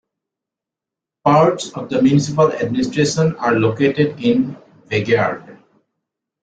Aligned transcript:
Parts 1.23 1.69
of 1.73 1.89
the 1.91 2.01
municipal 2.01 2.51
administration 2.51 3.35
are 3.35 3.59
located 3.59 4.19
in 4.19 4.57
Vaggeryd. 4.87 5.59